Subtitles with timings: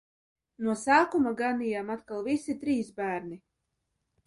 [0.67, 3.41] No sākuma ganījām atkal visi trīs bērni.